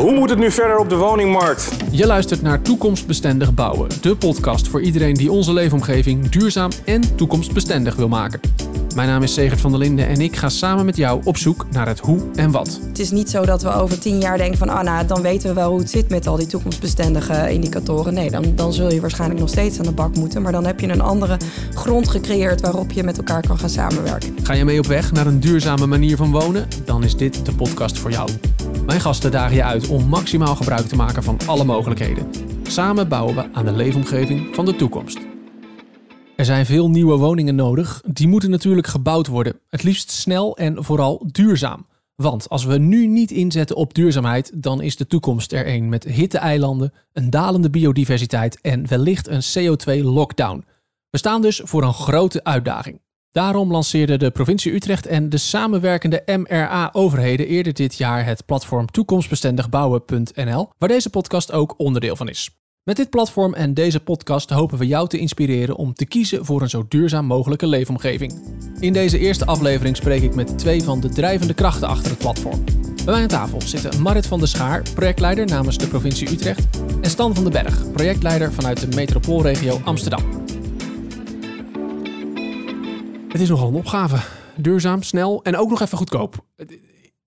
[0.00, 1.68] Hoe moet het nu verder op de woningmarkt?
[1.90, 7.96] Je luistert naar Toekomstbestendig Bouwen, de podcast voor iedereen die onze leefomgeving duurzaam en toekomstbestendig
[7.96, 8.40] wil maken.
[8.94, 11.66] Mijn naam is Segert van der Linden en ik ga samen met jou op zoek
[11.70, 12.80] naar het hoe en wat.
[12.88, 15.48] Het is niet zo dat we over tien jaar denken van, ah nou, dan weten
[15.48, 18.14] we wel hoe het zit met al die toekomstbestendige indicatoren.
[18.14, 20.80] Nee, dan, dan zul je waarschijnlijk nog steeds aan de bak moeten, maar dan heb
[20.80, 21.36] je een andere
[21.74, 24.36] grond gecreëerd waarop je met elkaar kan gaan samenwerken.
[24.42, 26.68] Ga je mee op weg naar een duurzame manier van wonen?
[26.84, 28.30] Dan is dit de podcast voor jou.
[28.86, 32.30] Mijn gasten dagen je uit om maximaal gebruik te maken van alle mogelijkheden.
[32.62, 35.18] Samen bouwen we aan de leefomgeving van de toekomst.
[36.36, 38.02] Er zijn veel nieuwe woningen nodig.
[38.06, 39.60] Die moeten natuurlijk gebouwd worden.
[39.68, 41.86] Het liefst snel en vooral duurzaam.
[42.14, 46.04] Want als we nu niet inzetten op duurzaamheid, dan is de toekomst er een met
[46.04, 50.64] hitte-eilanden, een dalende biodiversiteit en wellicht een CO2-lockdown.
[51.10, 53.00] We staan dus voor een grote uitdaging.
[53.32, 60.68] Daarom lanceerde de provincie Utrecht en de samenwerkende MRA-overheden eerder dit jaar het platform toekomstbestendigbouwen.nl,
[60.78, 62.50] waar deze podcast ook onderdeel van is.
[62.82, 66.62] Met dit platform en deze podcast hopen we jou te inspireren om te kiezen voor
[66.62, 68.34] een zo duurzaam mogelijke leefomgeving.
[68.80, 72.64] In deze eerste aflevering spreek ik met twee van de drijvende krachten achter het platform.
[73.04, 76.68] Bij mij aan tafel zitten Marit van der Schaar, projectleider namens de provincie Utrecht,
[77.02, 80.49] en Stan van den Berg, projectleider vanuit de metropoolregio Amsterdam.
[83.32, 84.16] Het is nogal een opgave.
[84.56, 86.44] Duurzaam, snel en ook nog even goedkoop.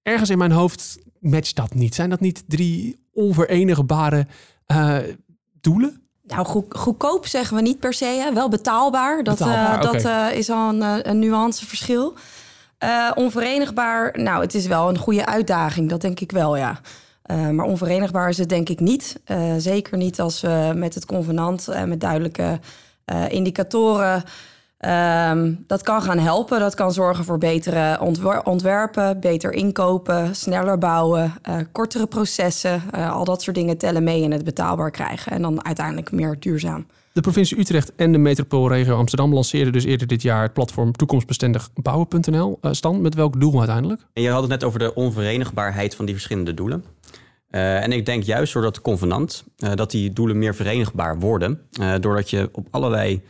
[0.01, 1.95] Ergens in mijn hoofd matcht dat niet.
[1.95, 4.27] Zijn dat niet drie onverenigbare
[4.67, 4.97] uh,
[5.61, 6.01] doelen?
[6.23, 8.05] Nou, goed, goedkoop zeggen we niet per se.
[8.05, 8.33] Hè?
[8.33, 9.23] Wel betaalbaar.
[9.23, 12.13] Dat, betaalbaar, uh, dat uh, is al een, een nuanceverschil.
[13.15, 15.89] onverenigbaar, nou, het is wel een goede uitdaging.
[15.89, 16.79] Dat denk ik wel, ja.
[17.27, 19.21] maar onverenigbaar is het denk ik niet.
[19.57, 22.59] zeker niet als we met het convenant en met duidelijke
[23.29, 24.23] indicatoren
[24.85, 26.59] Um, dat kan gaan helpen.
[26.59, 27.99] Dat kan zorgen voor betere
[28.43, 32.81] ontwerpen, beter inkopen, sneller bouwen, uh, kortere processen.
[32.95, 35.31] Uh, al dat soort dingen tellen mee in het betaalbaar krijgen.
[35.31, 36.85] En dan uiteindelijk meer duurzaam.
[37.13, 41.69] De provincie Utrecht en de metropoolregio Amsterdam lanceerden dus eerder dit jaar het platform toekomstbestendig
[41.73, 42.57] bouwen.nl.
[42.61, 44.01] Uh, Stan, met welk doel uiteindelijk?
[44.13, 46.83] En je had het net over de onverenigbaarheid van die verschillende doelen.
[47.51, 51.61] Uh, en ik denk juist door dat convenant uh, dat die doelen meer verenigbaar worden.
[51.79, 53.22] Uh, doordat je op allerlei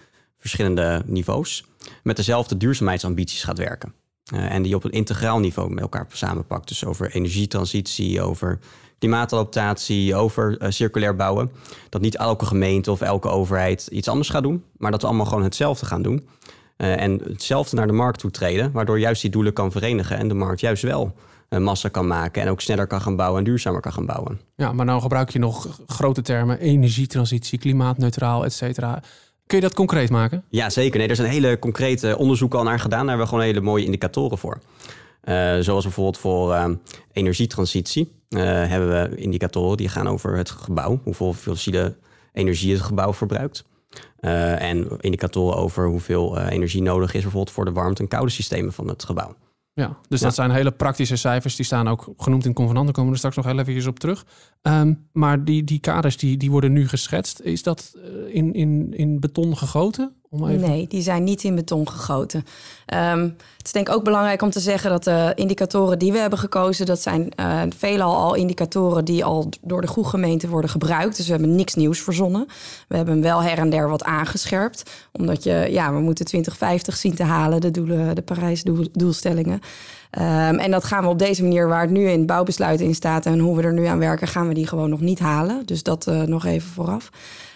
[0.43, 1.65] verschillende niveaus
[2.03, 3.93] met dezelfde duurzaamheidsambities gaat werken.
[4.33, 6.67] Uh, en die op een integraal niveau met elkaar samenpakt.
[6.67, 8.59] Dus over energietransitie, over
[8.99, 11.51] klimaatadaptatie, over uh, circulair bouwen.
[11.89, 15.25] Dat niet elke gemeente of elke overheid iets anders gaat doen, maar dat we allemaal
[15.25, 16.27] gewoon hetzelfde gaan doen.
[16.77, 20.27] Uh, en hetzelfde naar de markt toe treden, waardoor juist die doelen kan verenigen en
[20.27, 21.15] de markt juist wel
[21.59, 24.39] massa kan maken en ook sneller kan gaan bouwen en duurzamer kan gaan bouwen.
[24.55, 29.01] Ja, maar nou gebruik je nog grote termen, energietransitie, klimaatneutraal, et cetera.
[29.53, 30.43] Kun je dat concreet maken?
[30.49, 30.99] Ja, zeker.
[30.99, 32.99] Nee, er zijn hele concrete onderzoeken al naar gedaan.
[32.99, 34.59] Daar hebben we gewoon hele mooie indicatoren voor.
[35.23, 36.65] Uh, zoals bijvoorbeeld voor uh,
[37.11, 40.99] energietransitie uh, hebben we indicatoren die gaan over het gebouw.
[41.03, 41.95] Hoeveel fossiele
[42.31, 43.65] energie het gebouw verbruikt.
[44.19, 48.87] en indicatoren over hoeveel energie nodig is bijvoorbeeld voor de warmte- en koude systemen van
[48.87, 49.35] het gebouw.
[49.75, 51.55] Ja, dus dat zijn hele praktische cijfers.
[51.55, 52.93] Die staan ook genoemd in convenanten.
[52.93, 54.25] Komen we er straks nog heel even op terug.
[54.61, 57.39] Um, maar die, die kaders die, die worden nu geschetst.
[57.39, 57.97] Is dat
[58.27, 60.15] in, in, in beton gegoten?
[60.39, 62.45] Nee, die zijn niet in beton gegoten.
[62.93, 66.17] Um, het is denk ik ook belangrijk om te zeggen dat de indicatoren die we
[66.17, 70.69] hebben gekozen, dat zijn uh, veelal al indicatoren die al door de goede gemeente worden
[70.69, 71.17] gebruikt.
[71.17, 72.47] Dus we hebben niks nieuws verzonnen.
[72.87, 74.83] We hebben wel her en der wat aangescherpt.
[75.11, 79.59] Omdat je, ja, we moeten 2050 zien te halen, de doelen, de Parijs-doelstellingen.
[80.19, 82.95] Um, en dat gaan we op deze manier, waar het nu in het bouwbesluit in
[82.95, 85.65] staat en hoe we er nu aan werken, gaan we die gewoon nog niet halen.
[85.65, 87.09] Dus dat uh, nog even vooraf.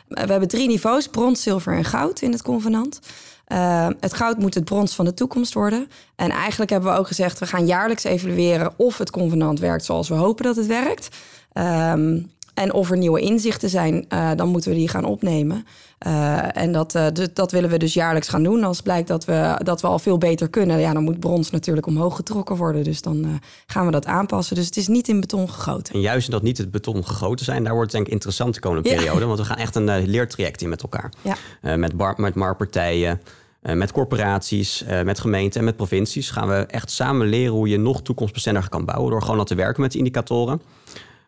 [0.08, 3.00] We hebben drie niveaus: brons, zilver en goud in het convenant.
[3.48, 5.90] Uh, het goud moet het brons van de toekomst worden.
[6.16, 10.10] En eigenlijk hebben we ook gezegd: we gaan jaarlijks evalueren of het convenant werkt zoals
[10.10, 11.08] we hopen dat het werkt.
[11.54, 15.66] Um, en of er nieuwe inzichten zijn, uh, dan moeten we die gaan opnemen.
[16.08, 18.64] Uh, en dat, uh, dat willen we dus jaarlijks gaan doen.
[18.64, 21.88] Als blijkt dat we, dat we al veel beter kunnen, ja, dan moet brons natuurlijk
[21.88, 22.84] omhoog getrokken worden.
[22.84, 24.56] Dus dan gaan we dat aanpassen.
[24.56, 25.94] Dus het is niet in beton gegoten.
[25.94, 28.60] En juist dat niet het beton gegoten zijn, daar wordt het denk ik interessant de
[28.60, 29.26] komende periode.
[29.26, 31.12] Want we gaan echt een leertraject in met elkaar.
[31.22, 31.78] Ja.
[31.78, 33.22] met, bar, met marktpartijen.
[33.62, 38.02] met corporaties, met gemeenten en met provincies gaan we echt samen leren hoe je nog
[38.02, 39.12] toekomstbestendiger kan bouwen.
[39.12, 40.62] Door gewoon al te werken met indicatoren.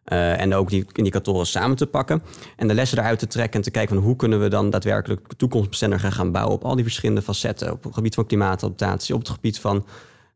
[0.05, 2.21] Uh, en ook die indicatoren samen te pakken.
[2.55, 5.33] En de lessen eruit te trekken en te kijken van hoe kunnen we dan daadwerkelijk
[5.37, 7.71] toekomstbestendiger gaan bouwen op al die verschillende facetten.
[7.71, 9.85] Op het gebied van klimaatadaptatie, op het gebied van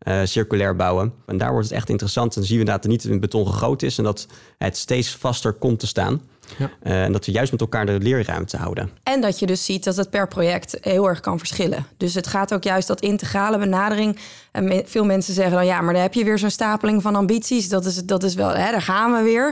[0.04, 1.14] uh, circulair bouwen.
[1.26, 2.34] En daar wordt het echt interessant.
[2.34, 4.28] Dan zien we dat het niet in beton gegoten is en dat
[4.58, 6.22] het steeds vaster komt te staan.
[6.58, 6.72] Ja.
[6.84, 8.90] Uh, en dat we juist met elkaar de leerruimte houden.
[9.04, 11.86] En dat je dus ziet dat het per project heel erg kan verschillen.
[11.98, 14.20] Dus het gaat ook juist dat integrale benadering.
[14.52, 17.70] En veel mensen zeggen dan ja, maar dan heb je weer zo'n stapeling van ambities.
[17.70, 19.48] Dat is, dat is wel, hè, daar gaan we weer.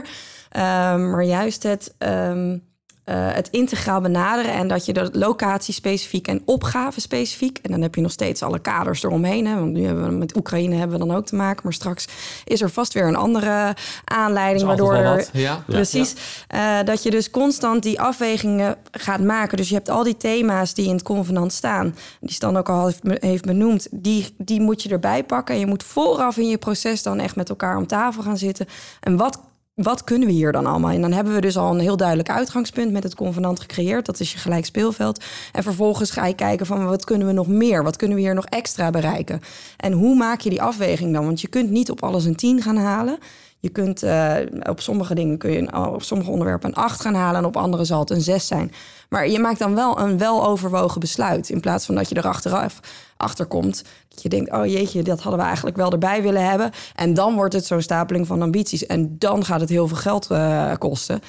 [0.56, 1.94] Um, maar juist het.
[1.98, 2.62] Um,
[3.04, 7.58] uh, het integraal benaderen en dat je dat locatie specifiek en opgave specifiek.
[7.62, 9.46] En dan heb je nog steeds alle kaders eromheen.
[9.46, 11.60] Hè, want nu hebben we met Oekraïne hebben we dan ook te maken.
[11.64, 12.08] Maar straks
[12.44, 14.66] is er vast weer een andere aanleiding.
[14.66, 15.64] Waardoor er, ja.
[15.66, 16.14] precies.
[16.48, 16.80] Ja.
[16.80, 19.56] Uh, dat je dus constant die afwegingen gaat maken.
[19.56, 21.96] Dus je hebt al die thema's die in het convenant staan.
[22.20, 23.88] Die Stan ook al heeft benoemd.
[23.90, 25.54] Die, die moet je erbij pakken.
[25.54, 28.66] En je moet vooraf in je proces dan echt met elkaar om tafel gaan zitten.
[29.00, 29.40] En wat
[29.74, 30.90] wat kunnen we hier dan allemaal?
[30.90, 34.06] En dan hebben we dus al een heel duidelijk uitgangspunt met het convenant gecreëerd.
[34.06, 35.24] Dat is je gelijk speelveld.
[35.52, 37.82] En vervolgens ga je kijken van wat kunnen we nog meer?
[37.82, 39.40] Wat kunnen we hier nog extra bereiken?
[39.76, 41.24] En hoe maak je die afweging dan?
[41.24, 43.18] Want je kunt niet op alles een 10 gaan halen.
[43.62, 44.36] Je kunt uh,
[44.68, 47.84] op sommige dingen kun je op sommige onderwerpen een 8 gaan halen en op andere
[47.84, 48.72] zal het een 6 zijn.
[49.08, 51.48] Maar je maakt dan wel een weloverwogen besluit.
[51.48, 52.80] In plaats van dat je er achteraf
[53.16, 53.84] achter komt.
[54.08, 56.70] Dat je denkt, oh jeetje, dat hadden we eigenlijk wel erbij willen hebben.
[56.94, 58.86] En dan wordt het zo'n stapeling van ambities.
[58.86, 61.20] En dan gaat het heel veel geld uh, kosten.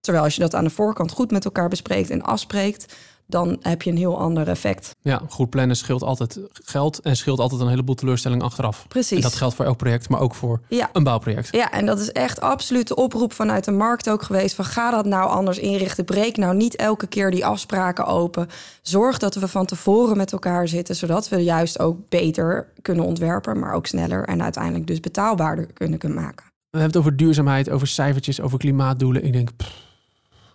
[0.00, 2.94] Terwijl als je dat aan de voorkant goed met elkaar bespreekt en afspreekt,
[3.28, 4.96] dan heb je een heel ander effect.
[5.02, 8.84] Ja, goed plannen scheelt altijd geld en scheelt altijd een heleboel teleurstelling achteraf.
[8.88, 9.16] Precies.
[9.16, 10.90] En dat geldt voor elk project, maar ook voor ja.
[10.92, 11.48] een bouwproject.
[11.50, 14.90] Ja, en dat is echt absoluut de oproep vanuit de markt ook geweest van ga
[14.90, 16.04] dat nou anders inrichten.
[16.04, 18.48] Breek nou niet elke keer die afspraken open.
[18.82, 23.58] Zorg dat we van tevoren met elkaar zitten, zodat we juist ook beter kunnen ontwerpen,
[23.58, 26.46] maar ook sneller en uiteindelijk dus betaalbaarder kunnen, kunnen maken.
[26.70, 29.24] We hebben het over duurzaamheid, over cijfertjes, over klimaatdoelen.
[29.24, 29.87] Ik denk, pff,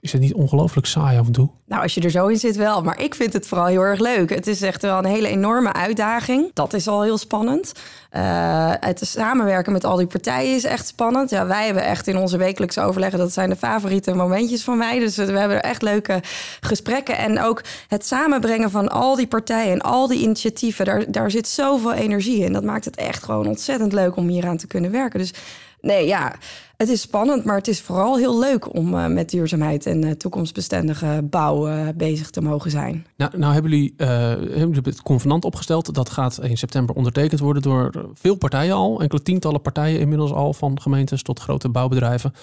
[0.04, 1.50] is het niet ongelooflijk saai af en toe?
[1.66, 2.82] Nou, als je er zo in zit wel.
[2.82, 4.30] Maar ik vind het vooral heel erg leuk.
[4.30, 6.52] Het is echt wel een hele enorme uitdaging.
[6.54, 7.72] Dat is al heel spannend.
[8.12, 11.30] Uh, het samenwerken met al die partijen is echt spannend.
[11.30, 13.20] Ja, wij hebben echt in onze wekelijkse overleggen...
[13.20, 15.00] dat zijn de favoriete momentjes van mij.
[15.00, 16.22] Dus we hebben echt leuke
[16.60, 17.18] gesprekken.
[17.18, 20.86] En ook het samenbrengen van al die partijen en al die initiatieven...
[20.86, 22.54] daar, daar zit zoveel energie in.
[22.54, 25.20] Dat maakt het echt gewoon ontzettend leuk om hier aan te kunnen werken.
[25.20, 25.34] Dus
[25.83, 26.35] nee, ja,
[26.77, 30.12] het is spannend, maar het is vooral heel leuk om uh, met duurzaamheid en uh,
[30.12, 33.06] toekomstbestendige bouw uh, bezig te mogen zijn.
[33.18, 35.94] Nou, nou hebben jullie hebben het convenant opgesteld.
[35.94, 39.01] Dat gaat in september ondertekend worden door veel partijen al.
[39.01, 42.33] Enkele tientallen partijen inmiddels al, van gemeentes tot grote bouwbedrijven.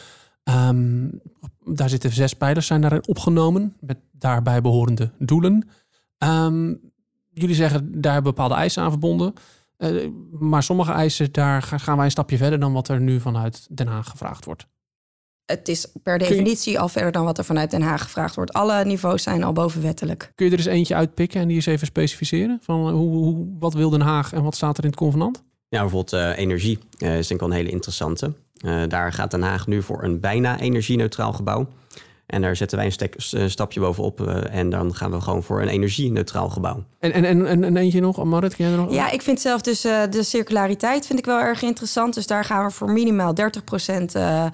[0.44, 1.20] Um,
[1.64, 5.68] daar zitten zes pijlers zijn daarin opgenomen, met daarbij behorende doelen.
[6.18, 6.80] Um,
[7.32, 9.32] jullie zeggen daar bepaalde eisen aan verbonden.
[9.80, 13.66] Uh, maar sommige eisen, daar gaan wij een stapje verder dan wat er nu vanuit
[13.70, 14.66] Den Haag gevraagd wordt.
[15.44, 18.52] Het is per definitie al verder dan wat er vanuit Den Haag gevraagd wordt.
[18.52, 20.32] Alle niveaus zijn al bovenwettelijk.
[20.34, 22.58] Kun je er eens eentje uitpikken en die eens even specificeren?
[22.62, 25.42] Van hoe, hoe, wat wil Den Haag en wat staat er in het convenant?
[25.68, 28.32] Ja, bijvoorbeeld uh, energie uh, is denk ik wel een hele interessante.
[28.88, 31.68] daar gaat Den Haag nu voor een bijna energie-neutraal gebouw.
[32.30, 34.20] En daar zetten wij een, stek, een stapje bovenop.
[34.20, 36.84] Uh, en dan gaan we gewoon voor een energie-neutraal gebouw.
[36.98, 38.92] En, en, en, en, en eentje nog, Marit, ken je er nog?
[38.92, 42.14] Ja, ik vind zelf dus uh, de circulariteit vind ik wel erg interessant.
[42.14, 44.46] Dus daar gaan we voor minimaal 30 procent uh,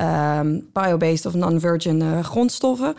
[0.00, 2.94] um, biobased of non-virgin grondstoffen.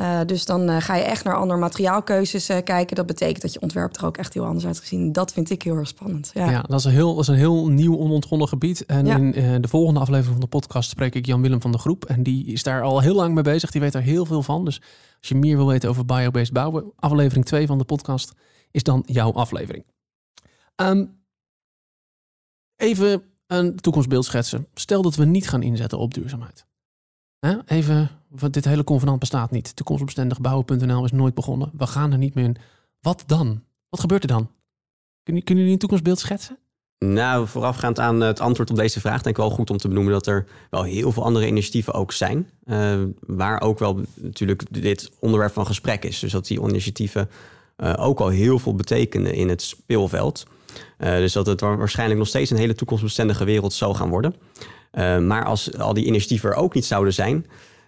[0.00, 2.96] Uh, dus dan uh, ga je echt naar andere materiaalkeuzes uh, kijken.
[2.96, 5.12] Dat betekent dat je ontwerp er ook echt heel anders uitgezien.
[5.12, 6.30] Dat vind ik heel erg spannend.
[6.34, 8.86] Ja, ja dat, is een heel, dat is een heel nieuw onontgonnen gebied.
[8.86, 9.16] En ja.
[9.16, 12.04] in de volgende aflevering van de podcast spreek ik Jan-Willem van de Groep.
[12.04, 13.70] En die is daar al heel lang mee bezig.
[13.70, 14.64] Die weet er heel veel van.
[14.64, 14.80] Dus
[15.18, 18.32] als je meer wil weten over biobased bouwen, aflevering 2 van de podcast
[18.70, 19.84] is dan jouw aflevering.
[20.76, 21.20] Um,
[22.76, 24.66] even een toekomstbeeld schetsen.
[24.74, 26.66] Stel dat we niet gaan inzetten op duurzaamheid.
[27.66, 28.10] Even,
[28.50, 29.76] dit hele convenant bestaat niet.
[29.76, 31.70] Toekomstbestendig bouwen.nl is nooit begonnen.
[31.72, 32.56] We gaan er niet meer in.
[33.00, 33.62] Wat dan?
[33.88, 34.50] Wat gebeurt er dan?
[35.22, 36.58] Kunnen jullie een toekomstbeeld schetsen?
[36.98, 40.12] Nou, voorafgaand aan het antwoord op deze vraag, denk ik wel goed om te benoemen
[40.12, 42.50] dat er wel heel veel andere initiatieven ook zijn.
[42.64, 46.18] Uh, waar ook wel natuurlijk dit onderwerp van gesprek is.
[46.18, 47.30] Dus dat die initiatieven
[47.76, 50.46] uh, ook al heel veel betekenen in het speelveld.
[50.98, 54.34] Uh, dus dat het waarschijnlijk nog steeds een hele toekomstbestendige wereld zal gaan worden.
[54.92, 57.46] Uh, maar als al die initiatieven er ook niet zouden zijn,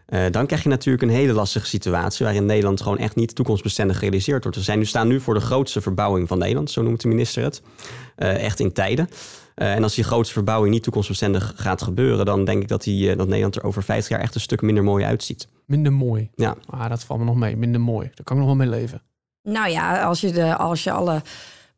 [0.09, 3.97] uh, dan krijg je natuurlijk een hele lastige situatie waarin Nederland gewoon echt niet toekomstbestendig
[3.97, 4.59] gerealiseerd wordt.
[4.59, 7.43] We zijn nu, staan nu voor de grootste verbouwing van Nederland, zo noemt de minister
[7.43, 7.63] het.
[8.19, 9.09] Uh, echt in tijden.
[9.55, 13.27] en als die grootste verbouwing niet toekomstbestendig gaat gebeuren, dan denk ik dat, die, dat
[13.27, 15.49] Nederland er over 50 jaar echt een stuk minder mooi uitziet.
[15.67, 16.31] Minder mooi?
[16.35, 16.57] Ja.
[16.67, 17.57] Ah, dat valt me nog mee.
[17.57, 18.07] Minder mooi.
[18.15, 19.03] Daar kan ik nog wel mee leven.
[19.43, 21.23] Nou ja, als je, de, als je alle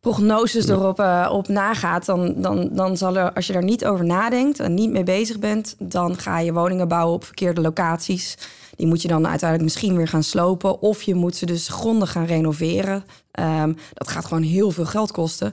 [0.02, 4.04] prognoses erop uh, op nagaat, dan, dan, dan zal er, als je daar niet over
[4.04, 8.38] nadenkt en niet mee bezig bent, dan ga je woningen bouwen op verkeerde locaties.
[8.76, 10.80] Die moet je dan uiteindelijk misschien weer gaan slopen.
[10.80, 13.04] Of je moet ze dus grondig gaan renoveren.
[13.40, 15.52] Um, dat gaat gewoon heel veel geld kosten.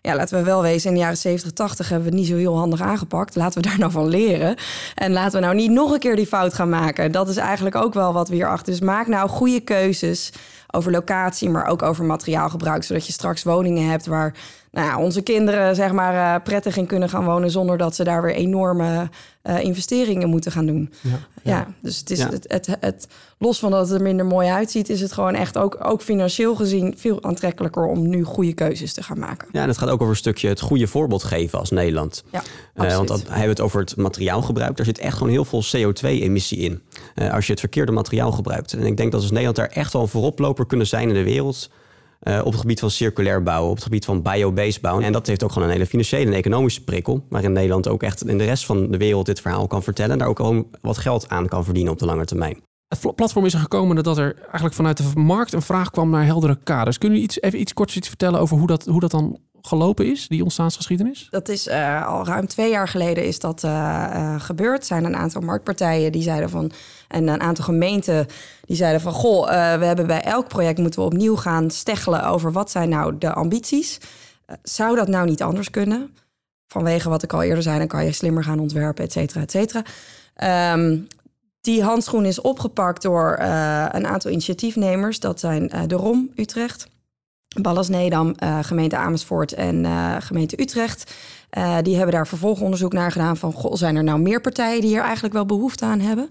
[0.00, 2.36] ja, laten we wel wezen, in de jaren 70, 80 hebben we het niet zo
[2.36, 3.36] heel handig aangepakt.
[3.36, 4.56] Laten we daar nou van leren.
[4.94, 7.12] En laten we nou niet nog een keer die fout gaan maken.
[7.12, 8.72] Dat is eigenlijk ook wel wat we hierachter.
[8.72, 10.32] Dus maak nou goede keuzes
[10.70, 12.82] over locatie, maar ook over materiaalgebruik.
[12.82, 14.34] Zodat je straks woningen hebt waar
[14.70, 18.04] nou ja, onze kinderen zeg maar, uh, prettig in kunnen gaan wonen zonder dat ze
[18.04, 19.08] daar weer enorme
[19.42, 20.92] uh, investeringen moeten gaan doen.
[21.00, 21.18] Ja, ja.
[21.42, 22.28] ja dus het is ja.
[22.28, 23.08] het, het, het,
[23.38, 26.54] los van dat het er minder mooi uitziet, is het gewoon echt ook, ook financieel
[26.54, 29.48] gezien veel aantrekkelijker om nu goede keuzes te gaan maken.
[29.52, 32.24] Ja, en het gaat ook over een stukje het goede voorbeeld geven als Nederland.
[32.32, 32.42] Ja,
[32.74, 34.76] uh, want dan hebben we het over het materiaalgebruik.
[34.76, 36.82] Daar zit echt gewoon heel veel CO2-emissie in.
[37.30, 38.72] als je het verkeerde materiaal gebruikt.
[38.72, 41.24] En ik denk dat als Nederland daar echt wel een vooroploper kunnen zijn in de
[41.24, 41.70] wereld.
[42.28, 45.04] Uh, op het gebied van circulair bouwen, op het gebied van biobased bouwen.
[45.04, 47.26] En dat heeft ook gewoon een hele financiële en economische prikkel.
[47.28, 50.12] Waarin Nederland ook echt in de rest van de wereld dit verhaal kan vertellen.
[50.12, 52.62] En daar ook al wat geld aan kan verdienen op de lange termijn.
[52.88, 56.24] Het platform is er gekomen dat er eigenlijk vanuit de markt een vraag kwam naar
[56.24, 56.98] heldere kaders.
[56.98, 60.06] Kunnen jullie iets, even iets kort iets vertellen over hoe dat, hoe dat dan gelopen
[60.06, 61.26] is, die ontstaansgeschiedenis?
[61.30, 63.70] Dat is uh, al ruim twee jaar geleden is dat uh,
[64.14, 64.86] uh, gebeurd.
[64.86, 66.70] Zijn een aantal marktpartijen die zeiden van...
[67.08, 68.26] en een aantal gemeenten
[68.64, 69.12] die zeiden van...
[69.12, 69.48] goh,
[69.78, 72.26] we hebben bij elk project moeten we opnieuw gaan steggelen...
[72.26, 73.98] over wat zijn nou de ambities.
[74.62, 76.14] zou dat nou niet anders kunnen?
[76.66, 79.50] Vanwege wat ik al eerder zei, dan kan je slimmer gaan ontwerpen, et cetera, et
[79.50, 79.82] cetera.
[80.74, 81.06] Um,
[81.60, 83.36] die handschoen is opgepakt door
[83.92, 85.20] een aantal initiatiefnemers.
[85.20, 86.88] Dat zijn de ROM Utrecht...
[87.60, 91.14] Ballas Nedam, uh, gemeente Amersfoort en uh, gemeente Utrecht.
[91.58, 93.52] Uh, die hebben daar vervolgonderzoek naar gedaan van...
[93.52, 96.30] Goh, zijn er nou meer partijen die hier eigenlijk wel behoefte aan hebben?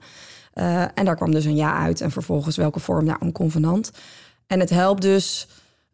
[0.94, 2.02] en daar kwam dus een ja uit.
[2.02, 3.06] En vervolgens welke vorm?
[3.06, 3.92] Nou, een convenant.
[4.48, 5.48] En het helpt dus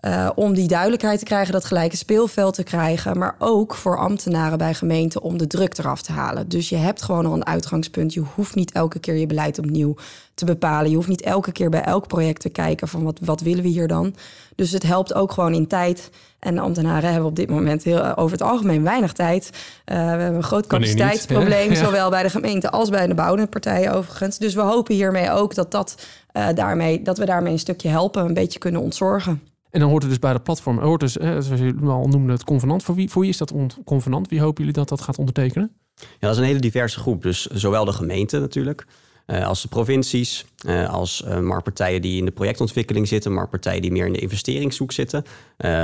[0.06, 4.58] uh, om die duidelijkheid te krijgen, dat gelijke speelveld te krijgen, maar ook voor ambtenaren
[4.58, 6.50] bij gemeenten om de druk eraf te halen.
[6.50, 8.14] Dus je hebt gewoon al een uitgangspunt.
[8.14, 9.96] Je hoeft niet elke keer je beleid opnieuw
[10.34, 10.90] te bepalen.
[10.90, 13.70] Je hoeft niet elke keer bij elk project te kijken van wat, wat willen we
[13.70, 14.16] hier dan.
[14.56, 16.10] Dus het helpt ook gewoon in tijd.
[16.40, 19.50] En de ambtenaren hebben op dit moment heel, eh, over het algemeen weinig tijd.
[19.54, 23.94] Uh, we hebben een groot capaciteitsprobleem, zowel bij de gemeente als bij de bouwende partijen
[23.94, 24.38] overigens.
[24.38, 25.96] Dus we hopen hiermee ook dat, dat,
[26.34, 29.42] uh, daarmee, dat we daarmee een stukje helpen, een beetje kunnen ontzorgen.
[29.76, 32.44] En dan hoort het dus bij de platform, hoort dus, zoals jullie al noemden, het
[32.44, 32.84] convenant.
[32.84, 33.54] Voor wie, voor wie is dat
[33.86, 34.28] convenant?
[34.28, 35.72] Wie hopen jullie dat dat gaat ondertekenen?
[35.96, 37.22] Ja, dat is een hele diverse groep.
[37.22, 38.86] Dus zowel de gemeente natuurlijk,
[39.28, 43.92] uh, als de provincies, uh, als uh, marktpartijen die in de projectontwikkeling zitten, marktpartijen die
[43.92, 45.24] meer in de investeringszoek zitten,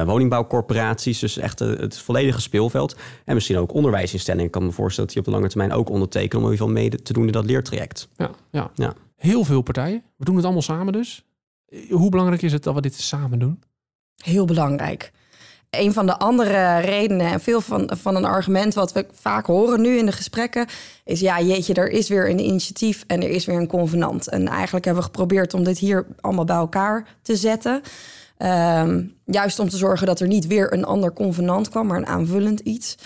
[0.06, 2.96] woningbouwcorporaties, dus echt het volledige speelveld.
[3.26, 4.46] En misschien ook onderwijsinstellingen.
[4.46, 6.68] Ik kan me voorstellen dat die op de lange termijn ook ondertekenen om in ieder
[6.68, 8.08] geval mee te doen in dat leertraject.
[8.18, 8.72] Ja, ja.
[8.76, 8.94] ja.
[9.16, 10.04] Heel veel partijen.
[10.18, 11.24] We doen het allemaal samen dus.
[11.90, 13.60] Hoe belangrijk is het dat we dit samen doen?
[14.24, 15.12] Heel belangrijk.
[15.70, 19.82] Een van de andere redenen en veel van, van een argument wat we vaak horen
[19.82, 20.68] nu in de gesprekken
[21.06, 24.28] is ja, jeetje, er is weer een initiatief en er is weer een convenant.
[24.28, 27.82] En eigenlijk hebben we geprobeerd om dit hier allemaal bij elkaar te zetten.
[28.38, 32.08] Um, juist om te zorgen dat er niet weer een ander convenant kwam, maar een
[32.08, 32.98] aanvullend iets.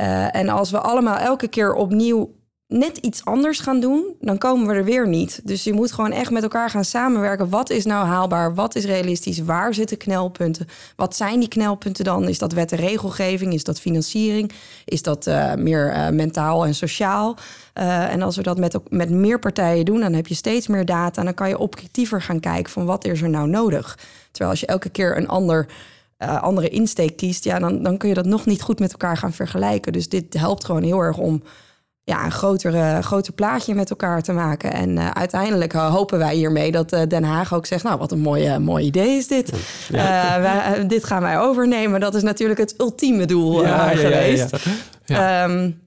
[0.00, 2.34] Uh, en als we allemaal elke keer opnieuw
[2.68, 5.40] net iets anders gaan doen, dan komen we er weer niet.
[5.44, 7.48] Dus je moet gewoon echt met elkaar gaan samenwerken.
[7.48, 8.54] Wat is nou haalbaar?
[8.54, 9.38] Wat is realistisch?
[9.38, 10.66] Waar zitten knelpunten?
[10.96, 12.28] Wat zijn die knelpunten dan?
[12.28, 13.52] Is dat wet en regelgeving?
[13.52, 14.52] Is dat financiering?
[14.84, 17.36] Is dat uh, meer uh, mentaal en sociaal?
[17.74, 20.84] Uh, en als we dat met, met meer partijen doen, dan heb je steeds meer
[20.84, 21.18] data.
[21.18, 23.98] En dan kan je objectiever gaan kijken van wat is er nou nodig.
[24.30, 25.66] Terwijl als je elke keer een ander
[26.40, 29.32] andere insteek kiest, ja, dan, dan kun je dat nog niet goed met elkaar gaan
[29.32, 29.92] vergelijken.
[29.92, 31.42] Dus dit helpt gewoon heel erg om
[32.04, 34.72] ja, een groter, groter plaatje met elkaar te maken.
[34.72, 37.82] En uh, uiteindelijk hopen wij hiermee dat uh, Den Haag ook zegt...
[37.82, 39.52] nou, wat een mooi, mooi idee is dit.
[39.88, 40.40] Ja.
[40.40, 42.00] Wij, dit gaan wij overnemen.
[42.00, 44.56] Dat is natuurlijk het ultieme doel ja, geweest.
[45.04, 45.82] Ja, um,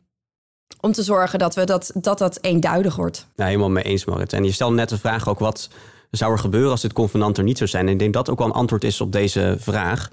[0.82, 3.28] om te zorgen dat, we dat, dat dat eenduidig wordt.
[3.36, 4.34] Ja, helemaal mee eens, Marit.
[4.34, 5.40] En je stelt net de vraag ook...
[5.40, 5.70] wat
[6.12, 7.86] zou er gebeuren als dit convenant er niet zou zijn?
[7.86, 10.10] En ik denk dat ook wel een antwoord is op deze vraag...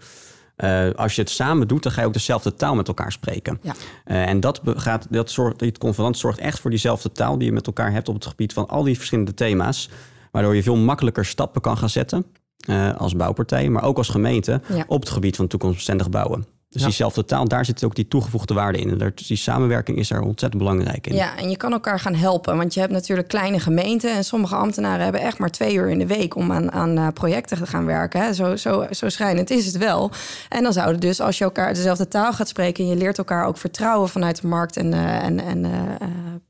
[0.56, 3.60] Uh, als je het samen doet, dan ga je ook dezelfde taal met elkaar spreken.
[3.62, 3.74] Ja.
[4.06, 7.52] Uh, en dat, gaat, dat zorgt, dit convenant zorgt echt voor diezelfde taal die je
[7.52, 9.90] met elkaar hebt op het gebied van al die verschillende thema's.
[10.30, 12.26] Waardoor je veel makkelijker stappen kan gaan zetten.
[12.68, 14.84] Uh, als bouwpartij, maar ook als gemeente ja.
[14.86, 16.46] op het gebied van toekomstbestendig bouwen.
[16.74, 16.88] Dus ja.
[16.88, 18.90] diezelfde taal, daar zit ook die toegevoegde waarde in.
[18.90, 21.14] En daar, die samenwerking is er ontzettend belangrijk in.
[21.14, 22.56] Ja, en je kan elkaar gaan helpen.
[22.56, 24.14] Want je hebt natuurlijk kleine gemeenten.
[24.14, 27.08] En sommige ambtenaren hebben echt maar twee uur in de week om aan, aan uh,
[27.08, 28.20] projecten te gaan werken.
[28.20, 28.32] Hè.
[28.32, 30.10] Zo, zo, zo schrijnend is het wel.
[30.48, 32.84] En dan zouden dus, als je elkaar dezelfde taal gaat spreken.
[32.84, 35.70] en je leert elkaar ook vertrouwen vanuit de markt en, uh, en, en uh,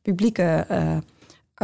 [0.03, 0.67] publieke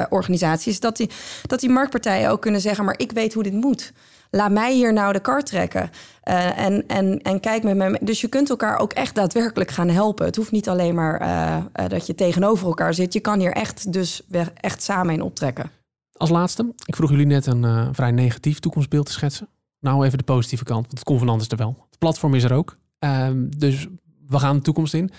[0.08, 0.80] organisaties.
[0.80, 1.10] Dat die,
[1.46, 3.92] dat die marktpartijen ook kunnen zeggen: maar ik weet hoe dit moet
[4.30, 5.90] laat mij hier nou de kar trekken.
[6.24, 7.98] Uh, en, en, en kijk met me.
[8.02, 10.26] Dus je kunt elkaar ook echt daadwerkelijk gaan helpen.
[10.26, 13.12] Het hoeft niet alleen maar uh, uh, dat je tegenover elkaar zit.
[13.12, 14.22] Je kan hier echt dus
[14.54, 15.70] echt samen in optrekken.
[16.12, 19.48] Als laatste, ik vroeg jullie net een vrij negatief toekomstbeeld te schetsen.
[19.80, 21.86] Nou, even de positieve kant, want het convenant is er wel.
[21.90, 22.76] Het platform is er ook.
[22.98, 23.86] Ehm, dus
[24.26, 25.10] we gaan de toekomst in.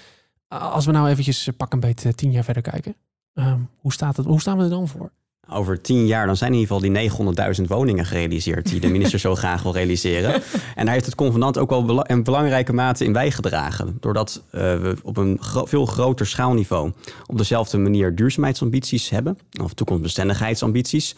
[0.47, 2.95] Als we nou eventjes eh, pak een beetje tien jaar verder kijken.
[3.33, 5.11] Ehm, hoe, staat het, hoe staan we er dan voor?
[5.53, 9.19] Over tien jaar dan zijn in ieder geval die 900.000 woningen gerealiseerd die de minister
[9.19, 10.41] zo graag wil realiseren.
[10.75, 13.97] En daar heeft het convenant ook wel een belangrijke mate in bijgedragen.
[13.99, 16.91] Doordat uh, we op een gro veel groter schaalniveau
[17.25, 21.15] op dezelfde manier duurzaamheidsambities hebben, of toekomstbestendigheidsambities,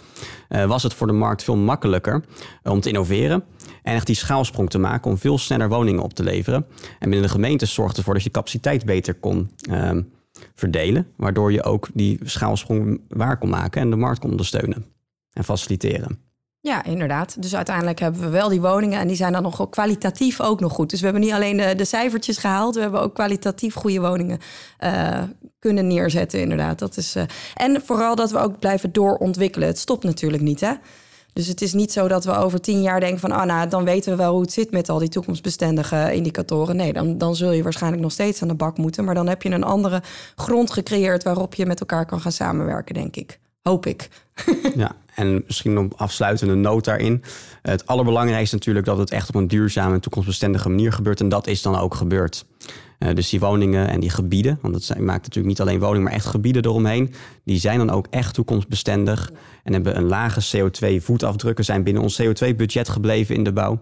[0.49, 2.23] uh, was het voor de markt veel makkelijker
[2.63, 3.43] om te innoveren
[3.83, 6.65] en echt die schaalsprong te maken om veel sneller woningen op te leveren.
[6.99, 9.91] En binnen de gemeente zorgde ervoor dat je capaciteit beter kon uh,
[10.53, 14.85] verdelen, waardoor je ook die schaalsprong waar kon maken en de markt kon ondersteunen
[15.33, 16.31] en faciliteren.
[16.59, 17.41] Ja, inderdaad.
[17.41, 20.73] Dus uiteindelijk hebben we wel die woningen en die zijn dan nog kwalitatief ook nog
[20.73, 20.89] goed.
[20.89, 24.39] Dus we hebben niet alleen de, cijfertjes gehaald, we hebben ook kwalitatief goede woningen
[24.79, 25.21] uh,
[25.59, 26.79] kunnen neerzetten, inderdaad.
[26.79, 27.23] Dat is, uh,
[27.53, 29.67] en vooral dat we ook blijven doorontwikkelen.
[29.67, 30.73] Het stopt natuurlijk niet, hè?
[31.33, 33.31] Dus het is niet zo dat we over tien jaar denken van...
[33.31, 36.75] ah, nou, dan weten we wel hoe het zit met al die toekomstbestendige indicatoren.
[36.75, 39.03] Nee, dan, dan zul je waarschijnlijk nog steeds aan de bak moeten.
[39.03, 40.01] Maar dan heb je een andere
[40.35, 41.23] grond gecreëerd...
[41.23, 43.39] waarop je met elkaar kan gaan samenwerken, denk ik.
[43.61, 44.09] Hoop ik.
[44.75, 47.23] ja, en misschien een afsluitende noot daarin.
[47.61, 51.19] Het allerbelangrijkste natuurlijk dat het echt op een duurzame en toekomstbestendige manier gebeurt.
[51.19, 52.45] En dat is dan ook gebeurd.
[52.99, 56.13] Uh, dus die woningen en die gebieden, want dat maakt natuurlijk niet alleen woningen, maar
[56.13, 59.31] echt gebieden eromheen, die zijn dan ook echt toekomstbestendig
[59.63, 63.79] en hebben een lage CO2-voetafdrukken, zijn binnen ons CO2-budget gebleven in de bouw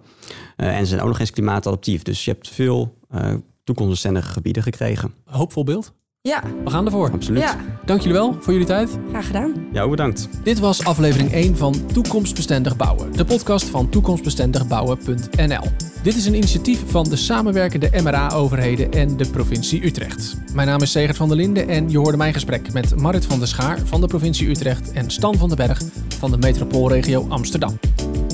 [0.57, 2.01] uh, en zijn ook nog eens klimaatadaptief.
[2.01, 3.33] Dus je hebt veel uh,
[3.63, 5.13] toekomstbestendige gebieden gekregen.
[5.25, 5.93] Hoopvol beeld.
[6.23, 6.43] Ja.
[6.63, 7.11] We gaan ervoor.
[7.11, 7.41] Absoluut.
[7.41, 7.55] Ja.
[7.85, 8.89] Dank jullie wel voor jullie tijd.
[9.09, 9.53] Graag gedaan.
[9.71, 10.29] Jou bedankt.
[10.43, 15.63] Dit was aflevering 1 van Toekomstbestendig Bouwen, de podcast van toekomstbestendigbouwen.nl.
[16.03, 20.37] Dit is een initiatief van de samenwerkende MRA-overheden en de provincie Utrecht.
[20.53, 23.39] Mijn naam is Segert van der Linden en je hoorde mijn gesprek met Marit van
[23.39, 25.81] der Schaar van de provincie Utrecht en Stan van den Berg
[26.19, 27.79] van de metropoolregio Amsterdam.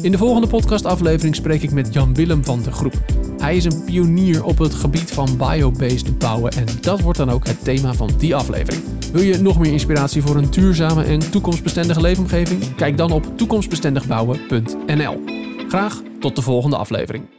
[0.01, 3.26] In de volgende podcastaflevering spreek ik met Jan Willem van de Groep.
[3.38, 7.48] Hij is een pionier op het gebied van biobased bouwen en dat wordt dan ook
[7.48, 8.84] het thema van die aflevering.
[9.12, 12.75] Wil je nog meer inspiratie voor een duurzame en toekomstbestendige leefomgeving?
[12.75, 15.24] Kijk dan op toekomstbestendigbouwen.nl.
[15.67, 17.37] Graag tot de volgende aflevering.